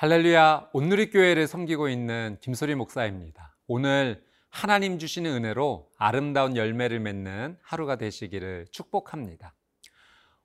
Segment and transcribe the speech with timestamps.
[0.00, 3.56] 할렐루야, 온누리교회를 섬기고 있는 김소리 목사입니다.
[3.66, 9.56] 오늘 하나님 주시는 은혜로 아름다운 열매를 맺는 하루가 되시기를 축복합니다.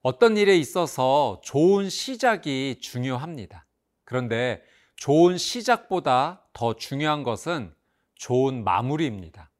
[0.01, 3.67] 어떤 일에 있어서 좋은 시작이 중요합니다.
[4.05, 4.63] 그런데
[4.95, 7.75] 좋은 시작보다 더 중요한 것은
[8.15, 9.51] 좋은 마무리입니다.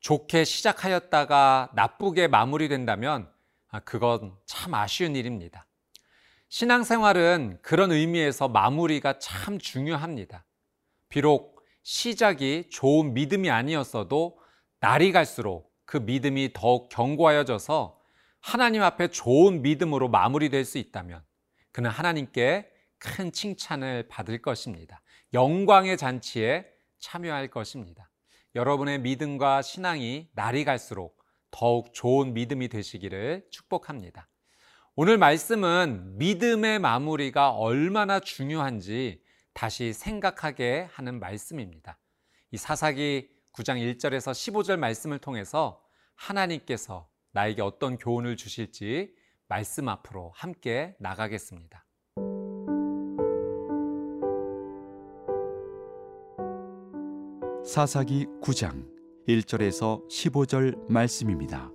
[0.00, 3.30] 좋게 시작하였다가 나쁘게 마무리된다면
[3.84, 5.67] 그건 참 아쉬운 일입니다.
[6.48, 10.44] 신앙생활은 그런 의미에서 마무리가 참 중요합니다.
[11.08, 14.38] 비록 시작이 좋은 믿음이 아니었어도
[14.80, 17.98] 날이 갈수록 그 믿음이 더욱 견고하여져서
[18.40, 21.22] 하나님 앞에 좋은 믿음으로 마무리될 수 있다면
[21.72, 25.00] 그는 하나님께 큰 칭찬을 받을 것입니다.
[25.34, 26.66] 영광의 잔치에
[26.98, 28.10] 참여할 것입니다.
[28.54, 31.18] 여러분의 믿음과 신앙이 날이 갈수록
[31.50, 34.28] 더욱 좋은 믿음이 되시기를 축복합니다.
[35.00, 39.22] 오늘 말씀은 믿음의 마무리가 얼마나 중요한지
[39.54, 42.00] 다시 생각하게 하는 말씀입니다.
[42.50, 45.80] 이 사사기 9장 1절에서 15절 말씀을 통해서
[46.16, 49.14] 하나님께서 나에게 어떤 교훈을 주실지
[49.46, 51.86] 말씀 앞으로 함께 나가겠습니다.
[57.64, 58.84] 사사기 9장
[59.28, 61.70] 1절에서 15절 말씀입니다.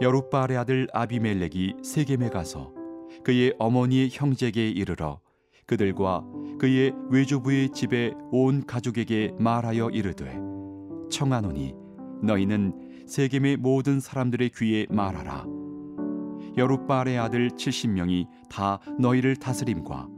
[0.00, 2.72] 여룻바알의 아들 아비멜렉이 세겜에 가서
[3.22, 5.20] 그의 어머니의 형제에게 이르러
[5.66, 6.24] 그들과
[6.58, 10.38] 그의 외조부의 집에 온 가족에게 말하여 이르되
[11.10, 11.74] 청하노니
[12.22, 15.44] 너희는 세겜의 모든 사람들의 귀에 말하라.
[16.56, 20.08] 여룻바알의 아들 70명이 다 너희를 다스림과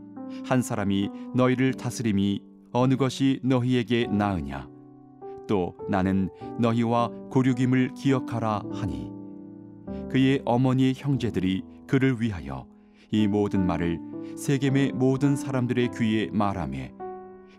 [0.45, 2.41] 한 사람이 너희를 다스림이
[2.73, 4.69] 어느 것이 너희에게 나으냐?
[5.49, 9.22] 또 나는 너희와 고륙임을 기억하라 하니
[10.11, 12.67] 그의 어머니의 형제들이 그를 위하여
[13.11, 13.99] 이 모든 말을
[14.37, 16.93] 세겜의 모든 사람들의 귀에 말하매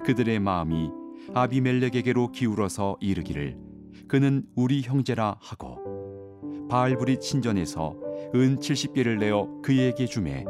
[0.03, 0.89] 그들의 마음이
[1.33, 3.57] 아비멜렉에게로 기울어서 이르기를
[4.07, 7.95] 그는 우리 형제라 하고 바알브리 친전에서
[8.35, 10.45] 은 70개를 내어 그에게 주매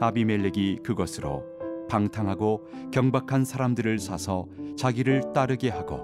[0.00, 1.44] 아비멜렉이 그것으로
[1.88, 6.00] 방탕하고 경박한 사람들을 사서 자기를 따르게 하고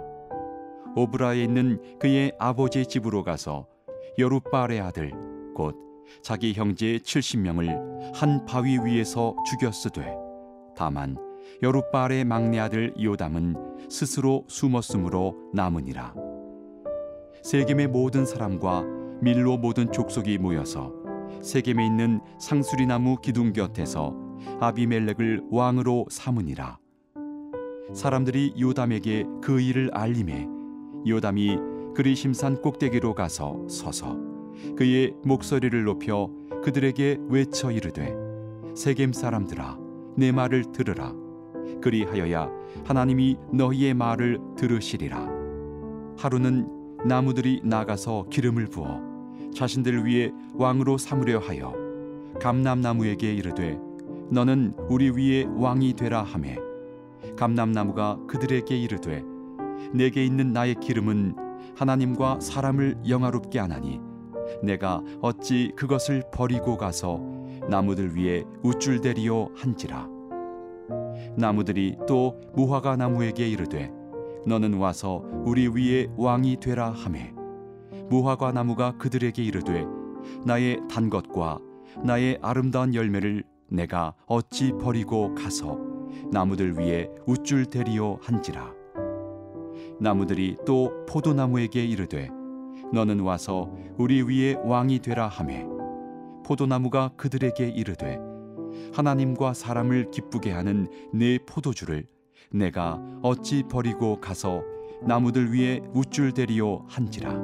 [0.96, 3.66] 오브라에 있는 그의 아버지 집으로 가서
[4.18, 5.12] 여룻바알의 아들
[5.54, 5.76] 곧
[6.22, 10.16] 자기 형제 70명을 한 바위 위에서 죽였으되
[10.74, 11.16] 다만
[11.62, 13.56] 여룻바알의 막내 아들 요담은
[13.90, 16.14] 스스로 숨었으므로 남으니라.
[17.42, 18.84] 세겜의 모든 사람과
[19.20, 20.92] 밀로 모든 족속이 모여서
[21.42, 24.14] 세겜에 있는 상수리나무 기둥 곁에서
[24.60, 26.78] 아비멜렉을 왕으로 삼으니라.
[27.92, 30.48] 사람들이 요담에게 그 일을 알림해
[31.06, 34.18] 요담이 그리심산 꼭대기로 가서 서서
[34.76, 36.28] 그의 목소리를 높여
[36.62, 38.14] 그들에게 외쳐 이르되
[38.74, 39.78] 세겜 사람들아
[40.14, 41.14] 내 말을 들으라.
[41.80, 42.50] 그리하여야
[42.84, 45.26] 하나님이 너희의 말을 들으시리라.
[46.18, 46.68] 하루는
[47.06, 49.00] 나무들이 나가서 기름을 부어
[49.54, 51.72] 자신들 위에 왕으로 삼으려 하여
[52.42, 53.78] 감람나무에게 이르되
[54.30, 56.58] 너는 우리 위에 왕이 되라 하매
[57.38, 59.24] 감람나무가 그들에게 이르되
[59.94, 61.45] 내게 있는 나의 기름은
[61.76, 64.00] 하나님과 사람을 영화롭게 하나니
[64.62, 67.20] 내가 어찌 그것을 버리고 가서
[67.68, 70.08] 나무들 위에 우쭐대리요 한지라.
[71.36, 73.90] 나무들이 또 무화과 나무에게 이르되
[74.46, 77.32] 너는 와서 우리 위에 왕이 되라 하매.
[78.08, 79.84] 무화과 나무가 그들에게 이르되
[80.44, 81.58] 나의 단 것과
[82.04, 85.78] 나의 아름다운 열매를 내가 어찌 버리고 가서
[86.30, 88.75] 나무들 위에 우쭐대리요 한지라
[89.98, 92.28] 나무들이 또 포도나무에게 이르되
[92.92, 95.66] 너는 와서 우리 위에 왕이 되라 하매.
[96.44, 98.18] 포도나무가 그들에게 이르되
[98.92, 102.06] 하나님과 사람을 기쁘게 하는 내 포도주를
[102.52, 104.62] 내가 어찌 버리고 가서
[105.02, 107.34] 나무들 위에 우쭐대리요 한지라?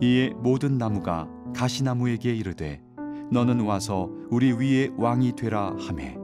[0.00, 2.80] 이에 모든 나무가 가시나무에게 이르되
[3.32, 6.16] 너는 와서 우리 위에 왕이 되라 하매.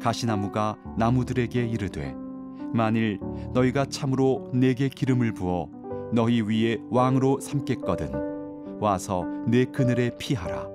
[0.00, 2.25] 가시나무가 나무들에게 이르되
[2.74, 3.18] 만일
[3.52, 5.68] 너희가 참으로 내게 기름을 부어
[6.12, 10.68] 너희 위에 왕으로 삼겠거든 와서 내 그늘에 피하라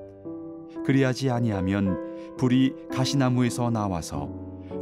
[0.86, 4.30] 그리하지 아니하면 불이 가시나무에서 나와서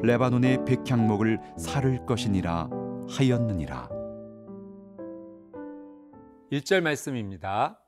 [0.02, 2.70] 레바논의 백향목을 살을 것이니라
[3.10, 4.00] 하였느니라
[6.52, 7.80] 1절 말씀입니다.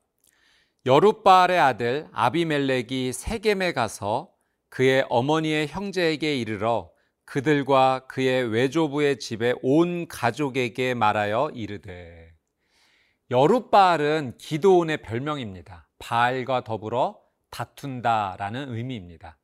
[0.86, 4.30] 여룻바알의 아들 아비멜렉이 세겜에 가서
[4.70, 6.91] 그의 어머니의 형제에게 이르러
[7.32, 12.34] 그들과 그의 외조부의 집에 온 가족에게 말하여 이르되
[13.30, 15.88] 여룻바알은 기도온의 별명입니다.
[15.98, 19.38] 바알과 더불어 다툰다라는 의미입니다.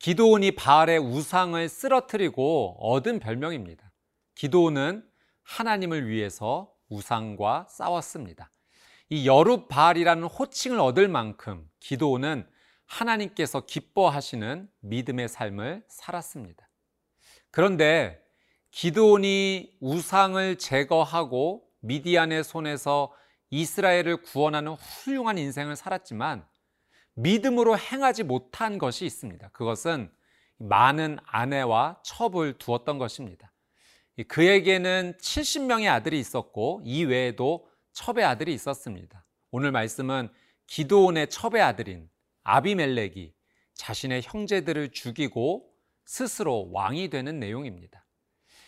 [0.00, 3.92] 기도온이 바알의 우상을 쓰러뜨리고 얻은 별명입니다.
[4.34, 5.04] 기도온은
[5.44, 8.50] 하나님을 위해서 우상과 싸웠습니다.
[9.08, 12.44] 이 여룻바알이라는 호칭을 얻을 만큼 기도온은
[12.86, 16.69] 하나님께서 기뻐하시는 믿음의 삶을 살았습니다.
[17.50, 18.20] 그런데
[18.70, 23.12] 기도온이 우상을 제거하고 미디안의 손에서
[23.50, 26.46] 이스라엘을 구원하는 훌륭한 인생을 살았지만
[27.14, 29.48] 믿음으로 행하지 못한 것이 있습니다.
[29.48, 30.10] 그것은
[30.58, 33.52] 많은 아내와 첩을 두었던 것입니다.
[34.28, 39.24] 그에게는 70명의 아들이 있었고 이 외에도 첩의 아들이 있었습니다.
[39.50, 40.28] 오늘 말씀은
[40.66, 42.08] 기도온의 첩의 아들인
[42.44, 43.32] 아비멜렉이
[43.74, 45.69] 자신의 형제들을 죽이고
[46.10, 48.04] 스스로 왕이 되는 내용입니다.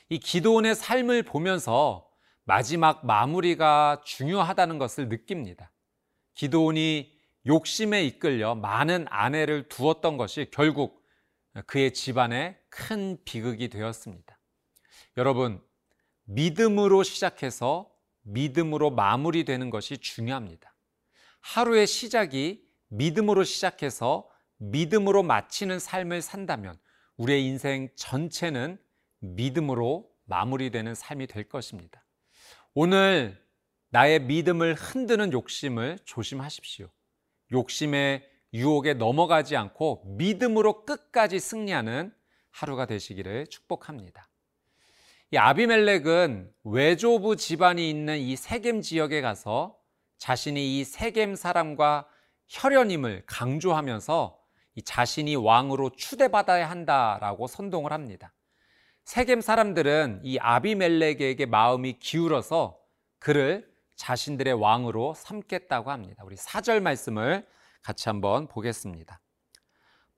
[0.09, 2.09] 이 기도원의 삶을 보면서
[2.45, 5.73] 마지막 마무리가 중요하다는 것을 느낍니다.
[6.35, 7.13] 기도원이
[7.47, 11.05] 욕심에 이끌려 많은 아내를 두었던 것이 결국
[11.67, 14.39] 그의 집안에 큰 비극이 되었습니다.
[15.17, 15.61] 여러분,
[16.23, 17.91] 믿음으로 시작해서
[18.23, 20.73] 믿음으로 마무리되는 것이 중요합니다.
[21.41, 26.79] 하루의 시작이 믿음으로 시작해서 믿음으로 마치는 삶을 산다면
[27.17, 28.79] 우리의 인생 전체는
[29.21, 32.05] 믿음으로 마무리되는 삶이 될 것입니다.
[32.75, 33.41] 오늘
[33.91, 36.89] 나의 믿음을 흔드는 욕심을 조심하십시오.
[37.53, 42.15] 욕심의 유혹에 넘어가지 않고 믿음으로 끝까지 승리하는
[42.51, 44.29] 하루가 되시기를 축복합니다.
[45.31, 49.79] 이 아비멜렉은 외조부 집안이 있는 이 세겜 지역에 가서
[50.19, 52.07] 자신이 이 세겜 사람과
[52.49, 54.42] 혈연임을 강조하면서 이
[54.81, 58.33] 자신이 왕으로 추대받아야 한다라고 선동을 합니다.
[59.05, 62.79] 세겜 사람들은 이 아비멜렉에게 마음이 기울어서
[63.19, 66.23] 그를 자신들의 왕으로 삼겠다고 합니다.
[66.25, 67.47] 우리 사절 말씀을
[67.83, 69.21] 같이 한번 보겠습니다.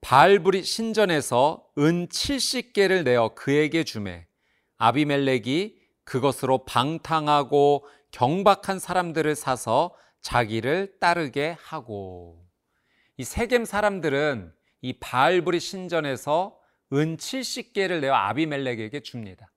[0.01, 4.27] 바알브리 신전에서 은 70개를 내어 그에게 주매
[4.77, 12.45] 아비멜렉이 그것으로 방탕하고 경박한 사람들을 사서 자기를 따르게 하고
[13.17, 16.59] 이 세겜 사람들은 이 바알브리 신전에서
[16.91, 19.53] 은 70개를 내어 아비멜렉에게 줍니다.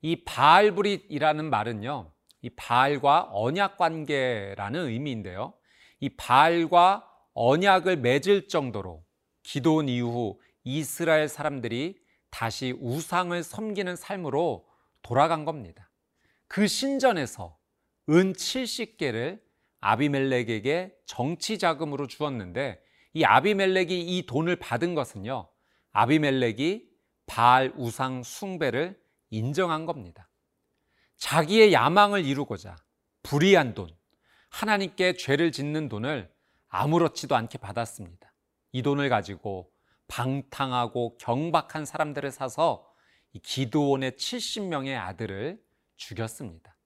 [0.00, 2.12] 이 바알브릿이라는 말은요.
[2.42, 5.54] 이 바알과 언약 관계라는 의미인데요.
[5.98, 9.04] 이 바알과 언약을 맺을 정도로
[9.42, 11.98] 기도원 이후 이스라엘 사람들이
[12.30, 14.68] 다시 우상을 섬기는 삶으로
[15.02, 15.90] 돌아간 겁니다.
[16.46, 17.58] 그 신전에서
[18.10, 19.40] 은 70개를
[19.80, 22.83] 아비멜렉에게 정치 자금으로 주었는데
[23.14, 25.48] 이 아비멜렉이 이 돈을 받은 것은요.
[25.92, 26.82] 아비멜렉이
[27.26, 29.00] 바알 우상 숭배를
[29.30, 30.28] 인정한 겁니다.
[31.16, 32.76] 자기의 야망을 이루고자
[33.22, 33.88] 불의한 돈,
[34.50, 36.30] 하나님께 죄를 짓는 돈을
[36.68, 38.32] 아무렇지도 않게 받았습니다.
[38.72, 39.70] 이 돈을 가지고
[40.08, 42.86] 방탕하고 경박한 사람들을 사서
[43.42, 45.62] 기도원의 70명의 아들을
[45.96, 46.76] 죽였습니다.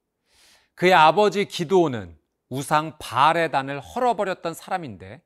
[0.75, 2.19] 그의 아버지 기도원은
[2.51, 5.23] 우상 바알의 단을 헐어버렸던 사람인데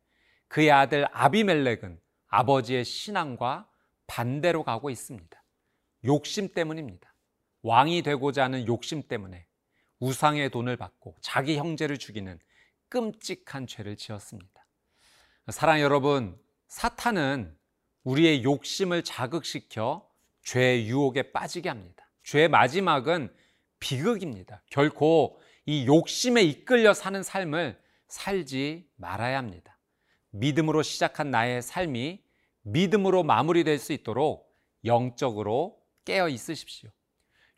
[0.52, 1.98] 그의 아들 아비멜렉은
[2.28, 3.66] 아버지의 신앙과
[4.06, 5.42] 반대로 가고 있습니다.
[6.04, 7.14] 욕심 때문입니다.
[7.62, 9.46] 왕이 되고자 하는 욕심 때문에
[9.98, 12.38] 우상의 돈을 받고 자기 형제를 죽이는
[12.90, 14.66] 끔찍한 죄를 지었습니다.
[15.48, 16.38] 사랑 여러분,
[16.68, 17.56] 사탄은
[18.04, 20.06] 우리의 욕심을 자극시켜
[20.42, 22.06] 죄의 유혹에 빠지게 합니다.
[22.24, 23.34] 죄의 마지막은
[23.80, 24.62] 비극입니다.
[24.70, 29.71] 결코 이 욕심에 이끌려 사는 삶을 살지 말아야 합니다.
[30.32, 32.22] 믿음으로 시작한 나의 삶이
[32.62, 34.52] 믿음으로 마무리될 수 있도록
[34.84, 36.90] 영적으로 깨어 있으십시오.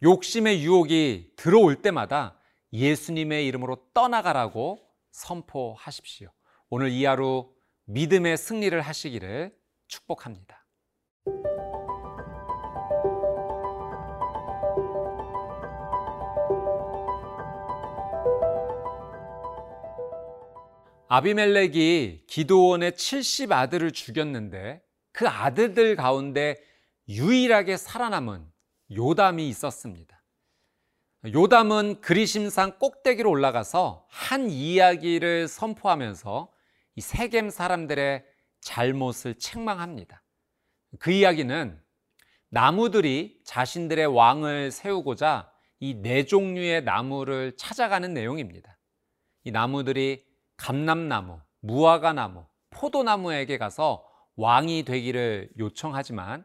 [0.02, 2.38] 욕심의 유혹이 들어올 때마다
[2.72, 4.78] 예수님의 이름으로 떠나가라고
[5.12, 6.30] 선포하십시오.
[6.68, 7.54] 오늘 이 하루
[7.84, 10.63] 믿음의 승리를 하시기를 축복합니다.
[21.14, 26.56] 아비멜렉이 기도원의 70 아들을 죽였는데 그 아들들 가운데
[27.08, 28.44] 유일하게 살아남은
[28.90, 30.20] 요담이 있었습니다.
[31.32, 36.52] 요담은 그리심산 꼭대기로 올라가서 한 이야기를 선포하면서
[36.96, 38.24] 이 세겜 사람들의
[38.60, 40.20] 잘못을 책망합니다.
[40.98, 41.80] 그 이야기는
[42.48, 48.76] 나무들이 자신들의 왕을 세우고자 이 네 종류의 나무를 찾아가는 내용입니다.
[49.44, 50.24] 이 나무들이
[50.56, 54.06] 감람나무, 무화과나무, 포도나무에게 가서
[54.36, 56.44] 왕이 되기를 요청하지만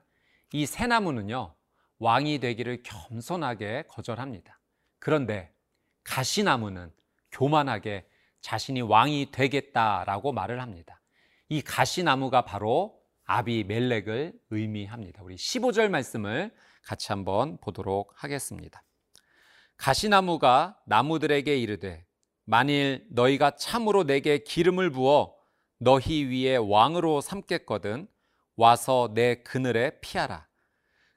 [0.54, 1.56] 이새 나무는요,
[2.00, 4.60] 왕이 되기를 겸손하게 거절합니다.
[5.00, 5.54] 그런데
[6.04, 6.92] 가시나무는
[7.32, 8.08] 교만하게
[8.42, 11.02] 자신이 왕이 되겠다라고 말을 합니다.
[11.50, 15.24] 이 가시나무가 바로 아비멜렉을 의미합니다.
[15.24, 16.52] 우리 15절 말씀을
[16.84, 18.84] 같이 한번 보도록 하겠습니다.
[19.78, 22.06] 가시나무가 나무들에게 이르되
[22.50, 25.36] 만일 너희가 참으로 내게 기름을 부어
[25.78, 28.08] 너희 위에 왕으로 삼겠거든
[28.56, 30.48] 와서 내 그늘에 피하라.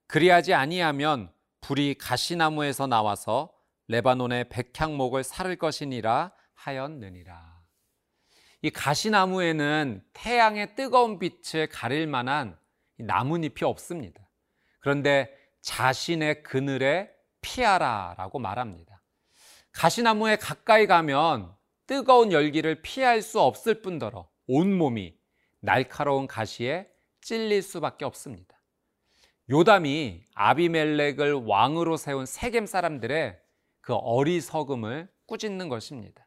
[0.08, 3.50] 그리하지 아니하면 불이 가시나무에서 나와서
[3.88, 7.62] 레바논의 백향목을 사를 것이니라 하였느니라.
[8.60, 12.58] 이 가시나무에는 태양의 뜨거운 빛을 가릴 만한
[12.98, 14.28] 나뭇잎이 없습니다.
[14.80, 17.10] 그런데 자신의 그늘에
[17.40, 18.91] 피하라라고 말합니다.
[19.72, 21.54] 가시나무에 가까이 가면
[21.86, 25.16] 뜨거운 열기를 피할 수 없을 뿐더러 온몸이
[25.60, 26.88] 날카로운 가시에
[27.20, 28.56] 찔릴 수밖에 없습니다.
[29.50, 33.38] 요담이 아비멜렉을 왕으로 세운 세겜 사람들의
[33.80, 36.26] 그 어리석음을 꾸짖는 것입니다.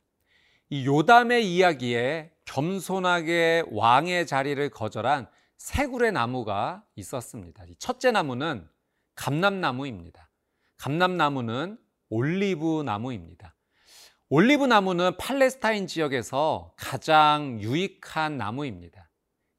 [0.69, 7.63] 이 요담의 이야기에 겸손하게 왕의 자리를 거절한 세 그루의 나무가 있었습니다.
[7.79, 8.67] 첫째 나무는
[9.15, 10.29] 감람나무입니다.
[10.77, 11.77] 감람나무는
[12.09, 13.55] 올리브 나무입니다.
[14.29, 19.09] 올리브 나무는 팔레스타인 지역에서 가장 유익한 나무입니다.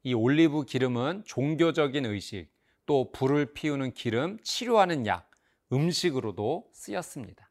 [0.03, 2.49] 이 올리브 기름은 종교적인 의식,
[2.85, 5.31] 또 불을 피우는 기름, 치료하는 약,
[5.73, 7.51] 음식으로도 쓰였습니다.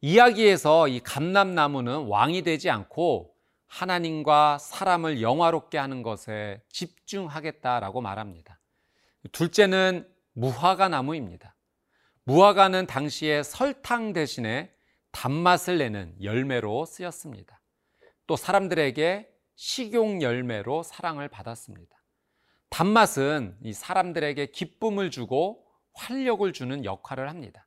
[0.00, 3.32] 이야기에서 이 감람나무는 왕이 되지 않고
[3.68, 8.58] 하나님과 사람을 영화롭게 하는 것에 집중하겠다라고 말합니다.
[9.30, 11.51] 둘째는 무화과 나무입니다.
[12.24, 14.72] 무화과는 당시에 설탕 대신에
[15.10, 17.60] 단맛을 내는 열매로 쓰였습니다.
[18.26, 21.96] 또 사람들에게 식용 열매로 사랑을 받았습니다.
[22.70, 27.66] 단맛은 이 사람들에게 기쁨을 주고 활력을 주는 역할을 합니다.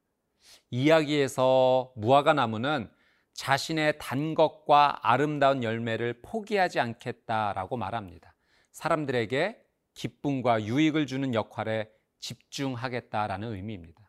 [0.72, 2.90] 이야기에서 무화과 나무는
[3.34, 8.34] 자신의 단 것과 아름다운 열매를 포기하지 않겠다라고 말합니다.
[8.72, 9.62] 사람들에게
[9.94, 14.05] 기쁨과 유익을 주는 역할에 집중하겠다라는 의미입니다.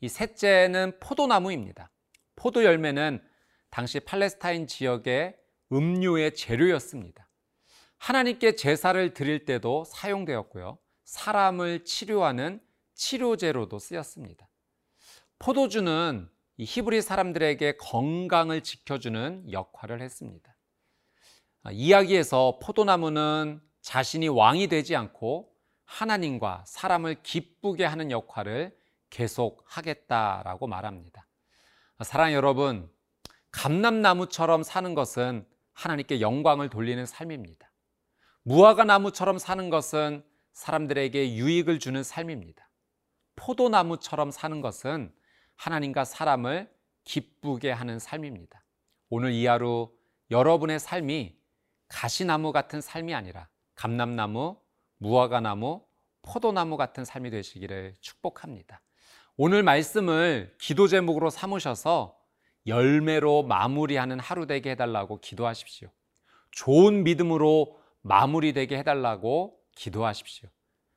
[0.00, 1.90] 이 셋째는 포도나무입니다.
[2.36, 3.22] 포도 열매는
[3.70, 5.36] 당시 팔레스타인 지역의
[5.72, 7.28] 음료의 재료였습니다.
[7.98, 10.78] 하나님께 제사를 드릴 때도 사용되었고요.
[11.04, 12.60] 사람을 치료하는
[12.94, 14.48] 치료제로도 쓰였습니다.
[15.38, 20.54] 포도주는 히브리 사람들에게 건강을 지켜주는 역할을 했습니다.
[21.62, 25.50] 아, 이야기에서 포도나무는 자신이 왕이 되지 않고
[25.84, 28.76] 하나님과 사람을 기쁘게 하는 역할을
[29.14, 31.24] 계속 하겠다라고 말합니다.
[31.98, 32.90] 아, 사랑 여러분,
[33.52, 37.70] 감람나무처럼 사는 것은 하나님께 영광을 돌리는 삶입니다.
[38.42, 42.68] 무화과 나무처럼 사는 것은 사람들에게 유익을 주는 삶입니다.
[43.36, 45.14] 포도나무처럼 사는 것은
[45.54, 46.68] 하나님과 사람을
[47.04, 48.64] 기쁘게 하는 삶입니다.
[49.10, 49.96] 오늘 이 하루
[50.32, 51.38] 여러분의 삶이
[51.86, 54.60] 가시나무 같은 삶이 아니라 감람나무,
[54.98, 55.86] 무화과나무,
[56.22, 58.80] 포도나무 같은 삶이 되시기를 축복합니다.
[59.36, 62.16] 오늘 말씀을 기도 제목으로 삼으셔서
[62.68, 65.90] 열매로 마무리하는 하루 되게 해달라고 기도하십시오.
[66.52, 70.48] 좋은 믿음으로 마무리되게 해달라고 기도하십시오.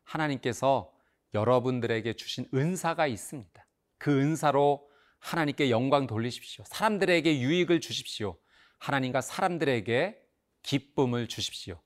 [0.03, 0.93] 하나님께서
[1.33, 3.67] 여러분들에게 주신 은사가 있습니다.
[3.97, 6.63] 그 은사로 하나님께 영광 돌리십시오.
[6.67, 8.37] 사람들에게 유익을 주십시오.
[8.77, 10.15] 하나님과 사람들에게
[10.61, 11.81] 기쁨을 주십시오.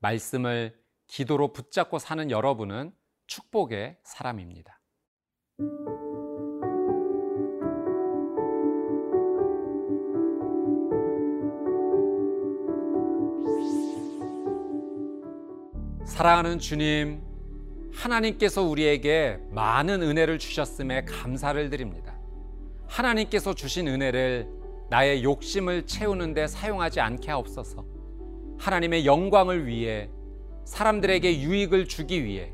[0.00, 2.92] 말씀을 기도로 붙잡고 사는 여러분은
[3.26, 4.83] 축복의 사람입니다.
[16.14, 17.20] 사랑하는 주님,
[17.92, 22.14] 하나님께서 우리에게 많은 은혜를 주셨음에 감사를 드립니다.
[22.86, 24.48] 하나님께서 주신 은혜를
[24.90, 27.84] 나의 욕심을 채우는데 사용하지 않게 하옵소서.
[28.58, 30.08] 하나님의 영광을 위해
[30.64, 32.52] 사람들에게 유익을 주기 위해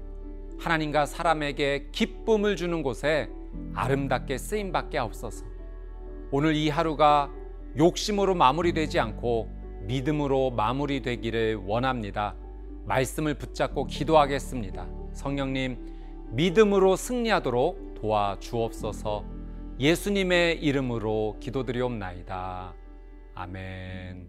[0.60, 3.30] 하나님과 사람에게 기쁨을 주는 곳에
[3.74, 5.44] 아름답게 쓰임 받게 하옵소서.
[6.30, 7.30] 오늘 이 하루가
[7.76, 9.50] 욕심으로 마무리되지 않고
[9.86, 12.36] 믿음으로 마무리되기를 원합니다.
[12.84, 14.86] 말씀을 붙잡고 기도하겠습니다.
[15.12, 15.78] 성령님,
[16.32, 19.24] 믿음으로 승리하도록 도와주옵소서
[19.80, 22.74] 예수님의 이름으로 기도드리옵나이다.
[23.34, 24.28] 아멘.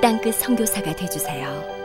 [0.00, 1.77] 땅끝 성교사가 되주세요